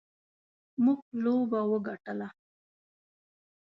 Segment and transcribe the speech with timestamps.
[0.83, 2.27] موږ لوبه وګټله.